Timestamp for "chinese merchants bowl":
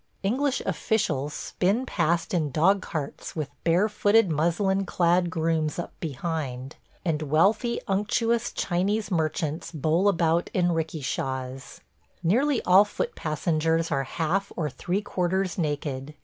8.51-10.07